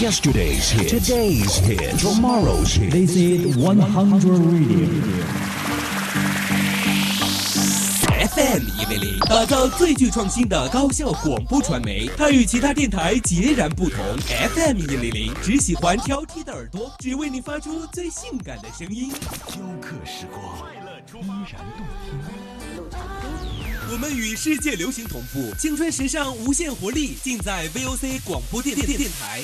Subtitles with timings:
[0.00, 2.90] Yesterday's hit, today's hit, tomorrow's hit.
[2.92, 4.88] This is 100 Radio.
[8.26, 12.08] FM 一零零，打造最具创新的高效广播传媒。
[12.16, 13.98] 它与其他电台截然不同。
[14.54, 19.12] FM 一零零只喜欢挑剔的耳朵，只为你发出最性感的声音。
[19.48, 22.18] 雕刻时光，依然动听。
[23.92, 29.42] 我们与世界流行同步，青春时尚无限活力，尽在 VOC 广播电电电台。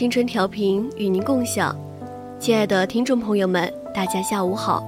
[0.00, 1.76] 青春调频与您共享，
[2.38, 4.82] 亲爱的听众朋友们，大家下午好。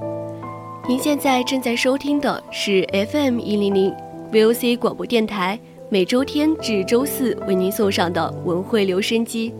[0.89, 3.93] 您现在正在收听的是 FM 一零零
[4.31, 9.53] VOC 广播电台，每周天至周四为您送上的文汇留声机。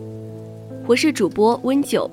[0.88, 2.10] 我是主播温九，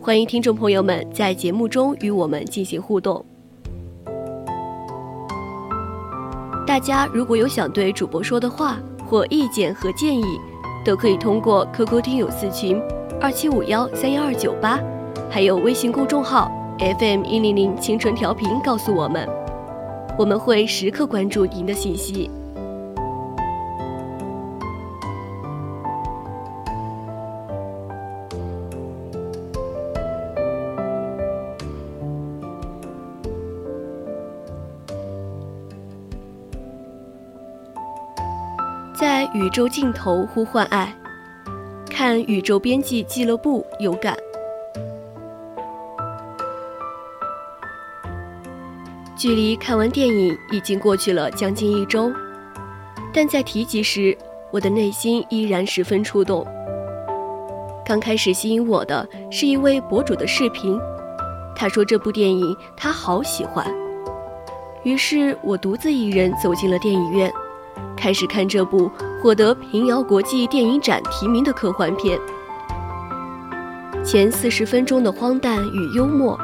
[0.00, 3.24] 欢迎听众朋友们在节目中与我们进行互动。
[6.66, 10.24] 大家如果有想对主播说的话或意见和建议，
[10.84, 12.80] 都可以通过 QQ 听友四群
[13.20, 14.78] 二七五幺三幺二九八，
[15.30, 19.26] 还有微信公众号 FM 一零零青春调频告诉我们，
[20.18, 22.30] 我们会时刻关注您的信息。
[39.34, 40.94] 宇宙尽头呼唤爱，
[41.90, 44.16] 看宇宙边际俱乐部有感。
[49.16, 52.12] 距离看完电影已经过去了将近一周，
[53.12, 54.16] 但在提及时，
[54.52, 56.46] 我的内心依然十分触动。
[57.84, 60.78] 刚开始吸引我的是一位博主的视频，
[61.56, 63.66] 他说这部电影他好喜欢，
[64.84, 67.28] 于是我独自一人走进了电影院。
[67.96, 68.90] 开始看这部
[69.24, 72.20] 获得平遥国际电影展提名的科幻片，
[74.04, 76.38] 前四十分钟的荒诞与幽默，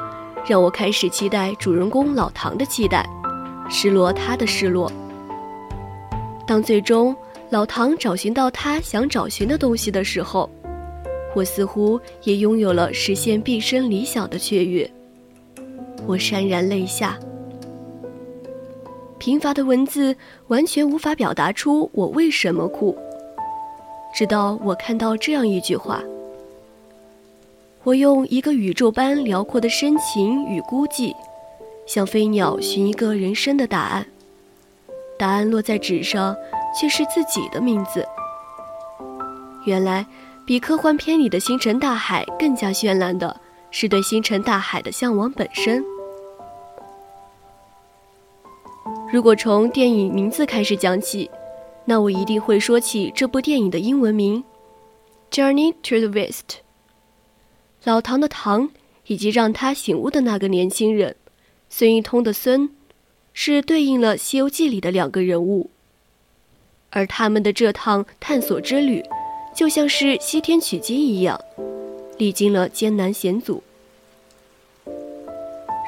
[0.49, 3.07] 让我开始期待主人公老唐的期待，
[3.69, 4.91] 失落他的失落。
[6.47, 7.15] 当最终
[7.51, 10.49] 老唐找寻到他想找寻的东西的时候，
[11.37, 14.91] 我似乎也拥有了实现毕生理想的雀跃，
[16.07, 17.19] 我潸然泪下。
[19.21, 20.17] 贫乏的文字
[20.49, 22.97] 完全无法表达出我为什么哭。
[24.15, 26.03] 直到我看到这样一句话：
[27.85, 31.15] 我用一个宇宙般辽阔的深情与孤寂，
[31.87, 34.07] 向飞鸟寻一个人生的答案。
[35.19, 36.35] 答案落在纸上，
[36.75, 38.05] 却是自己的名字。
[39.67, 40.07] 原来，
[40.47, 43.39] 比科幻片里的星辰大海更加绚烂的
[43.71, 45.85] 是对星辰大海的向往本身。
[49.13, 51.29] 如果从电影名字开始讲起，
[51.85, 54.45] 那我一定会说起这部电影的英文名
[55.35, 56.45] 《Journey to the West》。
[57.83, 58.71] 老唐的唐，
[59.09, 61.17] 以及让他醒悟的那个年轻人，
[61.69, 62.71] 孙一通的孙，
[63.33, 65.71] 是对应了《西游记》里的两个人物。
[66.91, 69.03] 而他们的这趟探索之旅，
[69.53, 71.41] 就像是西天取经一样，
[72.17, 73.61] 历经了艰难险阻。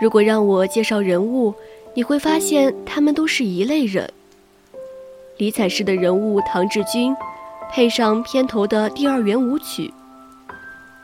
[0.01, 1.55] 如果让我介绍人物，
[1.95, 4.11] 你会发现，他们都是一类人。
[5.37, 7.15] 李彩式的人物唐志军，
[7.71, 9.93] 配上片头的第二圆舞曲，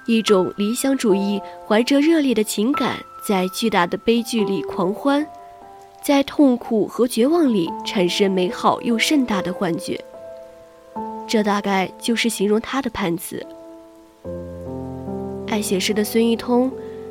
[0.06, 2.96] 一种理想主义，怀着热烈的情感，
[3.26, 5.26] 在巨大的悲剧里狂欢，
[6.02, 10.02] 在痛苦和绝望里产生美好又盛大的幻觉。
[11.26, 13.44] 这大概就是形容他的判词。
[15.48, 16.70] 爱写诗的孙一通，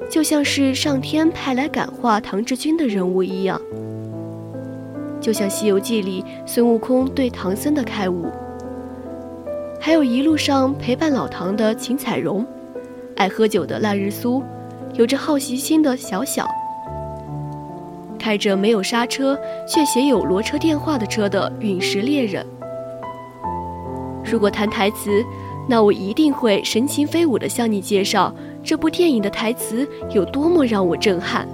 [0.09, 3.61] 就像是上天派来感化唐志军的人物一样，
[5.19, 8.31] 就像《西游记》里孙悟空对唐僧的开悟，
[9.79, 12.45] 还有一路上陪伴老唐的秦彩荣，
[13.17, 14.41] 爱喝酒的腊日苏，
[14.93, 16.47] 有着好奇心的小小。
[18.17, 22.45] 开着没有刹车却写有罗车电话的车的陨石猎人。
[24.23, 25.23] 如果谈台词，
[25.69, 28.33] 那我一定会神情飞舞地向你介绍
[28.63, 31.47] 这部电影的台词有多么让我震撼。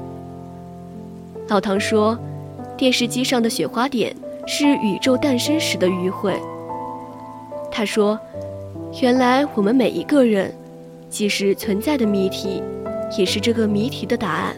[1.48, 2.18] 老唐说，
[2.78, 4.16] 电视机上的雪花点
[4.46, 6.40] 是宇宙诞生时的余晖。
[7.72, 8.20] 他说，
[9.02, 10.54] 原来我们每一个人，
[11.10, 12.62] 既是存在的谜题，
[13.18, 14.56] 也是这个谜题的答案。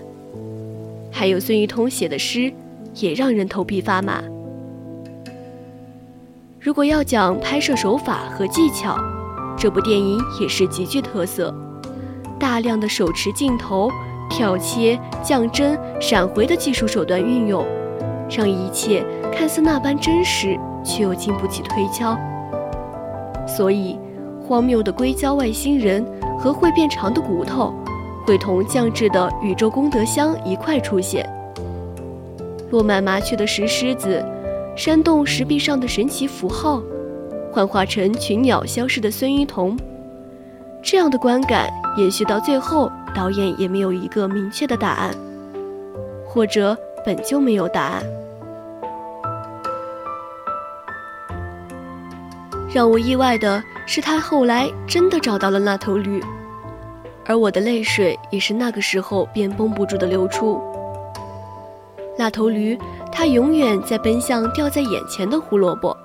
[1.11, 2.51] 还有孙一通写的诗，
[2.95, 4.21] 也让人头皮发麻。
[6.59, 8.97] 如果要讲拍摄手法和技巧，
[9.65, 11.51] 这部电影也是极具特色，
[12.39, 13.89] 大量的手持镜头、
[14.29, 17.65] 跳切、降帧、闪回的技术手段运用，
[18.29, 19.03] 让一切
[19.33, 22.15] 看似那般真实，却又经不起推敲。
[23.47, 23.97] 所以，
[24.47, 26.06] 荒谬的硅胶外星人
[26.38, 27.73] 和会变长的骨头。
[28.27, 31.27] 会同降智的宇宙功德箱一块出现，
[32.69, 34.23] 落满麻雀的石狮子，
[34.75, 36.83] 山洞石壁上的神奇符号，
[37.55, 39.77] 幻化成群鸟消失的孙一彤，
[40.83, 45.15] 这样的观感延续到最后，导演也没有一个明确的答案，
[46.27, 48.03] 或者本就没有答案。
[52.73, 56.21] 让我意外的是，他后来真的找到了那头驴。
[57.25, 60.61] 而我的泪水也是那个时候便绷不住的流出。
[62.17, 62.77] 那头驴，
[63.13, 65.95] 它永远在奔向掉在眼前的胡萝卜，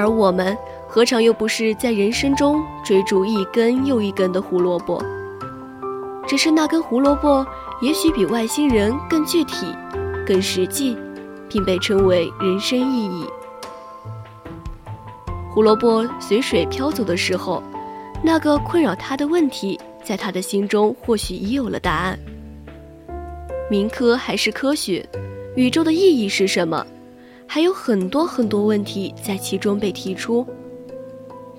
[0.00, 0.56] 而我们
[0.88, 5.04] 何尝又不是在人生中追逐一根又一根的胡萝卜？
[6.26, 7.46] 只是那根胡萝卜
[7.82, 9.66] 也许比外星人更具体、
[10.26, 10.96] 更实际，
[11.50, 13.26] 并被称为人生意义。
[15.52, 17.62] 胡萝卜随水飘走的时候，
[18.22, 19.78] 那个困扰他的问题。
[20.02, 22.18] 在他的心中，或许已有了答案。
[23.70, 25.06] 民科还是科学？
[25.56, 26.84] 宇宙的意义是什么？
[27.52, 30.46] 还有很多很多问题在其中被提出。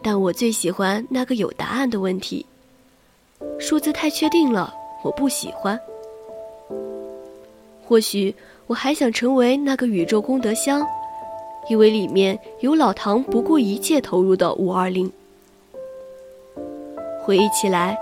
[0.01, 2.45] 但我最喜欢那个有答案的问题。
[3.59, 4.73] 数字太确定了，
[5.03, 5.77] 我不喜欢。
[7.83, 8.33] 或许
[8.67, 10.87] 我还想成为那个宇宙功德箱，
[11.69, 15.11] 因为里面有老唐不顾一切投入的五二零。
[17.21, 17.97] 回忆起来。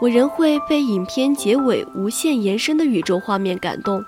[0.00, 4.04] 我仍会被影片结尾无限延伸的宇宙画面感动，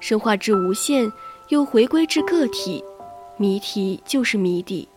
[0.00, 1.12] 生化至无限，
[1.48, 2.82] 又回归至个体，
[3.36, 4.88] 谜题就是谜底，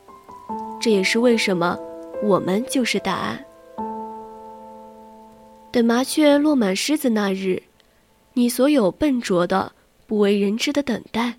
[0.82, 1.78] 这也是为什么
[2.24, 3.46] 我们就是答案。
[5.72, 7.62] 等麻雀落满狮子那日，
[8.34, 9.74] 你所有笨拙的、
[10.08, 11.36] 不为人知的等待，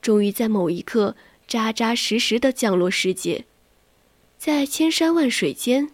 [0.00, 1.14] 终于在某一刻
[1.46, 3.44] 扎扎实实的降落世界，
[4.38, 5.90] 在千山万水间。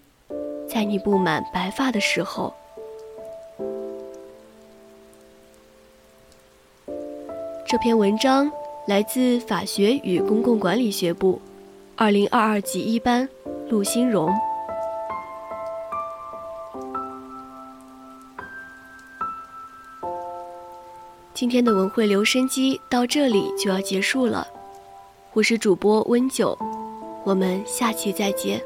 [0.69, 2.55] 在你布满白发的时候，
[7.69, 8.49] 这篇文章
[8.87, 11.41] 来自法学与公共管理学部，
[11.97, 13.29] 二零二二级一班，
[13.69, 14.33] 陆欣荣。
[21.35, 24.47] 今天的文汇留声机到这里就要结束了，
[25.33, 26.57] 我是主播温九，
[27.25, 28.63] 我们下期再见。